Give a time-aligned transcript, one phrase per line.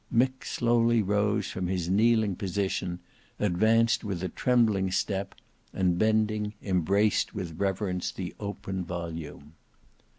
[0.11, 2.97] Mick slowly rose from his kneeling position,
[3.39, 5.35] advanced with a trembling step,
[5.75, 9.53] and bending, embraced with reverence the open volume.